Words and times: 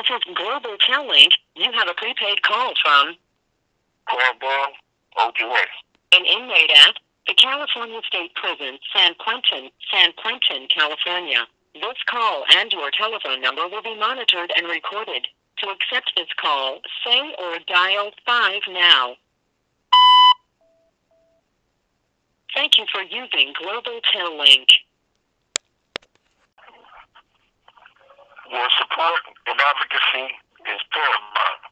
This 0.00 0.16
is 0.16 0.34
Global 0.34 0.78
Tel 0.80 1.06
Link. 1.06 1.32
You 1.56 1.70
have 1.72 1.88
a 1.88 1.92
prepaid 1.92 2.40
call 2.42 2.72
from 2.80 3.16
Cornball, 4.08 4.72
OUS. 5.20 5.68
an 6.16 6.24
inmate 6.24 6.70
at 6.88 6.94
the 7.26 7.34
California 7.34 8.00
State 8.06 8.34
Prison, 8.34 8.78
San 8.96 9.12
Quentin, 9.20 9.68
San 9.92 10.12
Quentin, 10.16 10.68
California. 10.74 11.44
This 11.74 12.00
call 12.08 12.44
and 12.56 12.72
your 12.72 12.90
telephone 12.96 13.42
number 13.42 13.68
will 13.68 13.82
be 13.82 13.94
monitored 13.98 14.50
and 14.56 14.68
recorded. 14.68 15.26
To 15.58 15.68
accept 15.68 16.12
this 16.16 16.32
call, 16.40 16.80
say 17.04 17.34
or 17.38 17.58
dial 17.68 18.10
5 18.24 18.62
now. 18.70 19.16
Thank 22.54 22.78
you 22.78 22.86
for 22.90 23.02
using 23.02 23.52
Global 23.60 24.00
Tel 24.10 24.38
Link. 24.38 24.68
Your 28.50 28.66
support 28.82 29.22
and 29.46 29.54
advocacy 29.54 30.26
is 30.66 30.82
paramount. 30.90 31.62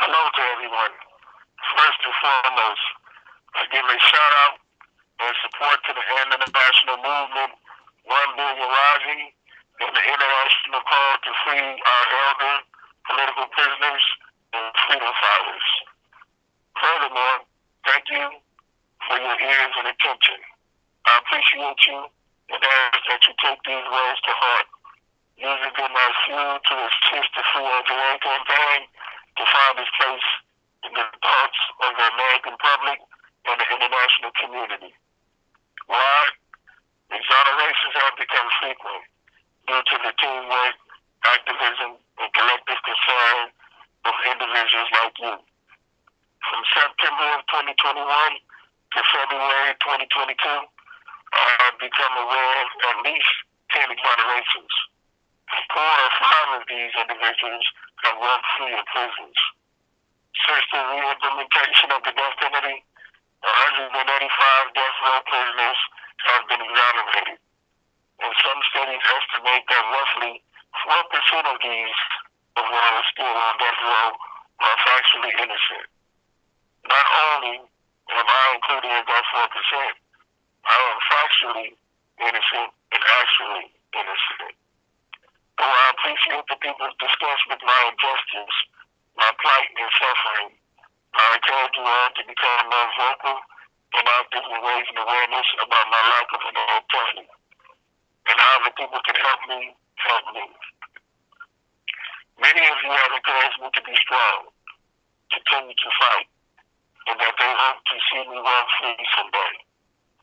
Hello 0.00 0.22
to 0.32 0.42
everyone. 0.56 0.96
First 1.76 2.00
and 2.08 2.16
foremost, 2.24 2.86
I 3.52 3.68
give 3.68 3.84
a 3.84 3.98
shout 4.00 4.34
out 4.48 4.56
and 5.20 5.36
support 5.44 5.76
to 5.84 5.92
the 5.92 6.04
international 6.24 7.04
movement, 7.04 7.52
One 8.08 8.32
Billion 8.32 8.64
Rising, 8.64 9.28
and 9.84 9.92
the 9.92 10.04
international 10.08 10.80
call 10.88 11.12
to 11.20 11.30
free 11.44 11.68
our 11.84 12.04
elder 12.16 12.56
political 13.12 13.46
prisoners 13.52 14.04
and 14.56 14.64
freedom 14.88 15.12
fighters. 15.12 15.68
Furthermore, 16.80 17.44
thank 17.84 18.08
you 18.08 18.24
for 19.04 19.20
your 19.20 19.36
ears 19.36 19.72
and 19.84 19.92
attention. 19.92 20.40
I 21.04 21.20
appreciate 21.20 21.80
you 21.92 22.08
and 22.56 22.60
ask 22.88 23.04
that 23.04 23.20
you 23.28 23.36
take 23.36 23.60
these 23.68 23.84
words 23.92 24.20
to 24.24 24.32
heart 24.32 24.68
using 25.42 25.74
them 25.74 25.90
as 25.90 26.14
fuel 26.22 26.54
to 26.62 26.74
assist 26.86 27.30
the 27.34 27.42
Free 27.50 27.66
Algeria 27.66 28.18
campaign 28.22 28.80
to 28.86 29.42
find 29.42 29.74
his 29.74 29.90
place 29.98 30.28
in 30.86 30.92
the 30.94 31.06
thoughts 31.18 31.60
of 31.82 31.90
the 31.98 32.06
American 32.14 32.54
public 32.62 33.02
and 33.50 33.56
the 33.58 33.66
international 33.74 34.30
community. 34.38 34.94
Why? 35.90 36.30
Exonerations 37.10 37.94
have 37.98 38.14
become 38.14 38.48
frequent 38.62 39.02
due 39.66 39.82
to 39.82 39.96
the 40.06 40.12
teamwork, 40.22 40.76
activism, 41.26 41.98
and 42.22 42.28
collective 42.38 42.80
concern 42.86 43.50
of 44.06 44.14
individuals 44.30 44.90
like 44.94 45.16
you. 45.18 45.34
From 46.46 46.62
September 46.70 47.28
of 47.34 47.42
2021 47.50 47.98
to 47.98 48.98
February 49.10 49.74
2022, 50.06 50.38
I 51.34 51.46
have 51.66 51.76
become 51.82 52.14
aware 52.14 52.54
of 52.62 52.68
at 52.94 52.96
least 53.10 53.34
10 53.74 53.90
exonerations. 53.90 54.91
Four 55.52 55.94
or 56.00 56.12
five 56.16 56.48
of 56.60 56.62
these 56.68 56.92
individuals 56.96 57.66
have 58.04 58.16
walked 58.16 58.48
free 58.56 58.72
in 58.72 58.84
prisons. 58.88 59.38
Since 60.32 60.64
the 60.72 60.80
re-implementation 60.80 61.92
of 61.92 62.00
the 62.08 62.12
death 62.16 62.36
penalty, 62.40 62.80
185 63.44 63.92
death 64.72 64.96
row 65.04 65.20
prisoners 65.28 65.80
have 66.24 66.42
been 66.48 66.62
exonerated. 66.62 67.38
And 68.22 68.32
some 68.40 68.60
studies 68.72 69.02
estimate 69.02 69.64
that 69.68 69.84
roughly 69.92 70.40
4% 70.88 71.52
of 71.52 71.56
these 71.60 71.98
of 72.56 72.66
those 72.68 73.04
still 73.12 73.32
on 73.32 73.54
death 73.58 73.80
row 73.82 74.08
are 74.60 74.78
factually 74.84 75.32
innocent. 75.36 75.86
Not 76.84 77.06
only 77.28 77.56
am 78.12 78.26
I 78.28 78.44
included 78.56 78.92
in 78.92 79.04
that 79.08 79.24
4%, 79.32 79.46
I 80.64 80.78
am 80.92 80.98
factually 81.08 81.68
innocent 82.20 82.70
and 82.92 83.02
actually 83.02 83.64
innocent. 83.96 84.54
Though 85.58 85.70
I 85.70 85.84
appreciate 85.96 86.44
the 86.48 86.58
people's 86.60 86.96
disgust 86.98 87.42
with 87.48 87.61
my 87.72 87.88
injustice, 87.88 88.56
my 89.16 89.30
plight 89.40 89.70
and 89.80 89.90
suffering, 89.96 90.50
I 91.16 91.24
encourage 91.40 91.76
you 91.76 91.84
all 91.88 92.10
to 92.12 92.22
become 92.28 92.68
more 92.68 92.90
vocal 93.00 93.36
and 93.96 94.04
active 94.04 94.44
in 94.44 94.60
raising 94.60 94.98
awareness 95.00 95.48
about 95.56 95.88
my 95.88 96.02
lack 96.12 96.28
of 96.36 96.42
an 96.52 96.56
alternative 96.56 97.32
and 98.28 98.36
how 98.36 98.56
the 98.68 98.72
people 98.76 99.00
can 99.08 99.16
help 99.16 99.40
me 99.48 99.60
help 100.04 100.24
me. 100.36 100.44
Many 102.40 102.60
of 102.60 102.76
you 102.84 102.92
have 102.92 103.12
encouraged 103.12 103.58
me 103.60 103.68
to 103.72 103.82
be 103.88 103.96
strong, 104.04 104.52
continue 105.32 105.76
to 105.76 105.90
fight, 105.96 106.28
and 107.08 107.16
that 107.20 107.34
they 107.40 107.52
hope 107.56 107.80
to 107.88 107.96
see 108.12 108.22
me 108.28 108.36
walk 108.36 108.68
free 108.80 109.00
someday. 109.16 109.52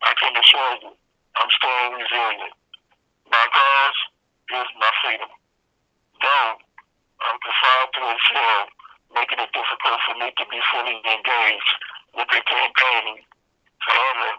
I 0.05 0.13
can 0.21 0.37
assure 0.37 0.73
you, 0.85 0.91
I'm 0.93 1.51
staying 1.57 1.93
resilient. 1.97 2.53
My 3.29 3.45
cause 3.49 3.99
is 4.53 4.69
my 4.77 4.91
freedom. 5.01 5.31
Though 6.21 6.68
I'm 7.19 7.37
confined 7.43 7.91
to 7.95 8.79
making 9.13 9.39
it 9.43 9.51
difficult 9.51 9.99
for 10.07 10.15
me 10.15 10.31
to 10.31 10.45
be 10.47 10.59
fully 10.71 10.97
engaged 11.03 11.71
with 12.15 12.29
the 12.31 12.41
campaigning. 12.45 13.19
However, 13.79 14.29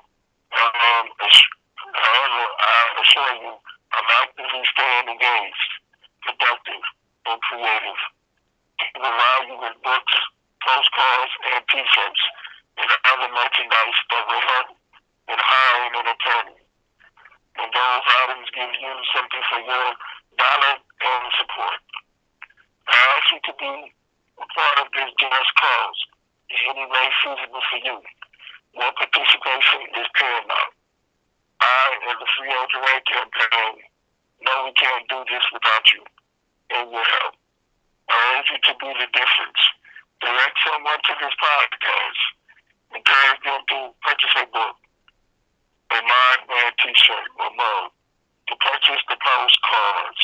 um, 0.50 1.06
however, 1.92 2.42
I 2.46 2.78
assure 3.04 3.34
you, 3.44 3.52
I'm 3.92 4.08
actively 4.22 4.62
staying 4.72 5.08
engaged, 5.12 5.70
productive, 6.22 6.84
and 7.26 7.38
creative. 7.52 8.00
To 8.80 8.96
provide 8.96 9.44
you 9.50 9.56
with 9.60 9.76
books, 9.84 10.14
postcards, 10.64 11.32
and 11.52 11.60
t-shirts, 11.68 12.22
and 12.80 12.88
other 13.12 13.28
merchandise 13.28 13.98
that 14.08 14.24
will 14.24 14.44
help 14.56 14.68
in 15.28 15.36
hiring 15.36 15.94
an 16.00 16.06
attorney. 16.16 16.58
And 17.60 17.68
those 17.68 18.04
items 18.24 18.48
give 18.56 18.72
you 18.72 18.92
something 19.12 19.44
for 19.52 19.60
your 19.68 19.86
dollar 20.38 20.74
and 20.80 21.24
support. 21.36 21.89
I 22.90 22.98
ask 23.14 23.26
you 23.30 23.40
to 23.46 23.54
be 23.54 23.72
a 24.42 24.46
part 24.50 24.76
of 24.82 24.86
this 24.90 25.10
just 25.14 25.50
cause 25.54 26.00
in 26.50 26.58
any 26.74 26.86
way 26.90 27.06
feasible 27.22 27.62
for 27.62 27.78
you. 27.86 27.96
Your 28.74 28.92
participation 28.98 29.80
is 29.94 30.06
paramount. 30.18 30.74
I 31.62 31.86
and 32.10 32.18
the 32.18 32.28
Free 32.34 32.50
Algeria 32.50 32.98
campaign 33.06 33.74
know 34.42 34.66
we 34.66 34.72
can't 34.74 35.06
do 35.06 35.22
this 35.30 35.44
without 35.54 35.86
you 35.94 36.02
and 36.74 36.90
your 36.90 37.06
help. 37.06 37.34
I 38.10 38.42
urge 38.42 38.50
you 38.50 38.58
to 38.58 38.74
be 38.82 38.90
the 38.90 39.06
difference. 39.14 39.62
Direct 40.18 40.56
someone 40.66 40.98
to 40.98 41.12
this 41.14 41.36
podcast. 41.38 42.20
Encourage 42.90 43.42
them 43.46 43.62
to 43.70 43.78
purchase 44.02 44.34
a 44.34 44.46
book, 44.50 44.76
a 45.94 45.98
mind 46.02 46.40
brand 46.50 46.74
t-shirt 46.82 47.28
or 47.38 47.54
mug, 47.54 47.94
to 48.50 48.54
purchase 48.58 49.02
the 49.06 49.14
postcards, 49.14 50.22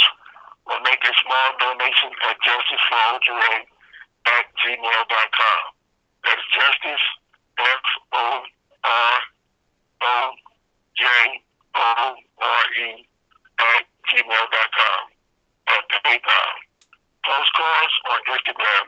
a 1.07 1.13
small 1.23 1.51
donation 1.63 2.11
at 2.27 2.37
Justice 2.43 2.83
for 2.91 2.99
Algeria 3.15 3.63
at 4.27 4.47
gmail.com. 4.59 5.63
That's 6.27 6.47
Justice, 6.51 7.07
X 7.59 7.83
O 8.13 8.43
R 8.83 9.19
O 10.03 10.17
J 10.99 11.07
O 11.79 12.15
R 12.43 12.65
E 12.75 13.07
at 13.59 13.85
gmail.com 14.11 15.03
or 15.71 15.81
PayPal. 15.95 16.51
Postcards 17.23 17.95
on 18.11 18.21
Instagram 18.35 18.85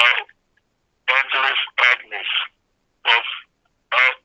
at 0.00 0.24
Angeles 1.12 1.60
Agnes. 1.92 2.30
That's 3.04 3.32
at 3.92 4.16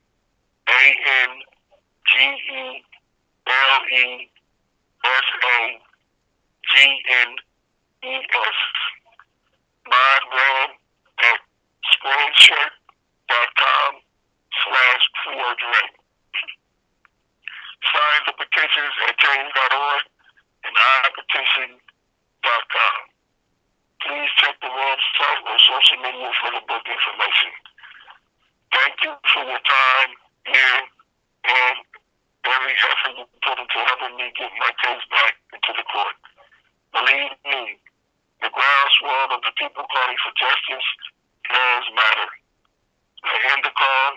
A 0.72 0.84
N 1.28 1.32
G 2.08 2.14
E 2.16 2.84
L 3.48 3.82
E 3.92 4.32
S 5.04 5.28
A 5.44 5.95
G 6.76 6.84
N 6.84 7.32
E 8.04 8.20
S. 8.20 8.60
My 9.88 10.16
brand 10.28 10.76
at 11.24 11.40
spreadshirt.com 11.88 13.92
slash 14.60 15.04
freeodrink. 15.24 15.96
Sign 17.80 18.20
the 18.28 18.36
petitions 18.36 18.92
at 19.08 19.16
change.org 19.24 20.04
and 20.68 20.76
ipetition.com. 20.76 23.00
Please 24.04 24.32
check 24.44 24.60
the 24.60 24.68
website 24.68 25.40
or 25.48 25.56
social 25.64 26.04
media 26.04 26.28
for 26.44 26.60
the 26.60 26.64
book 26.68 26.84
information. 26.84 27.56
Thank 28.76 29.00
you 29.00 29.16
for 29.32 29.48
your 29.48 29.64
time 29.64 30.12
here 30.44 30.92
and 31.56 31.88
every 32.52 32.76
effort 32.76 33.16
you 33.16 33.24
put 33.48 33.64
into 33.64 33.80
helping 33.80 34.20
me 34.20 34.28
get 34.36 34.52
my 34.60 34.76
case 34.84 35.08
back 35.08 35.40
into 35.56 35.72
the 35.72 35.88
court. 35.88 36.20
Believe 36.96 37.36
me, 37.44 37.76
the 38.40 38.48
groundswell 38.56 39.20
of 39.36 39.44
the 39.44 39.52
people 39.60 39.84
calling 39.84 40.16
for 40.24 40.32
justice 40.40 40.88
does 41.52 41.86
matter. 41.92 42.30
I 43.28 43.36
end 43.52 43.68
the 43.68 43.76
call 43.76 44.12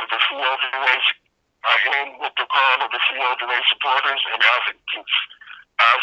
of 0.00 0.04
the 0.08 0.16
Algeria. 0.16 0.96
I 1.68 1.76
end 2.00 2.16
with 2.16 2.32
the 2.40 2.48
call 2.48 2.76
of 2.80 2.88
the 2.88 2.96
Algeria 2.96 3.60
supporters 3.68 4.22
and 4.32 4.40
advocates. 4.40 5.16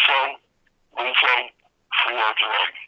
Say, 0.05 0.37
we 1.01 1.09
say, 1.17 1.39
Algeria. 2.05 2.84